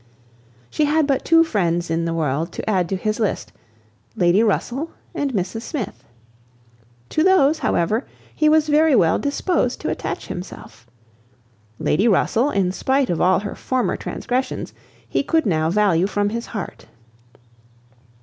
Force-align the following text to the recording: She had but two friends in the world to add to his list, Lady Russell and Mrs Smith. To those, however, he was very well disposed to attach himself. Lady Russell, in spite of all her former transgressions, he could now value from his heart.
She 0.71 0.85
had 0.85 1.05
but 1.05 1.23
two 1.23 1.43
friends 1.43 1.91
in 1.91 2.05
the 2.05 2.13
world 2.15 2.51
to 2.53 2.67
add 2.67 2.89
to 2.89 2.95
his 2.95 3.19
list, 3.19 3.51
Lady 4.15 4.41
Russell 4.41 4.89
and 5.13 5.31
Mrs 5.31 5.61
Smith. 5.61 6.03
To 7.09 7.21
those, 7.23 7.59
however, 7.59 8.07
he 8.35 8.49
was 8.49 8.67
very 8.67 8.95
well 8.95 9.19
disposed 9.19 9.79
to 9.81 9.89
attach 9.91 10.25
himself. 10.25 10.87
Lady 11.77 12.07
Russell, 12.07 12.49
in 12.49 12.71
spite 12.71 13.11
of 13.11 13.21
all 13.21 13.41
her 13.41 13.53
former 13.53 13.95
transgressions, 13.95 14.73
he 15.07 15.21
could 15.21 15.45
now 15.45 15.69
value 15.69 16.07
from 16.07 16.29
his 16.29 16.47
heart. 16.47 16.87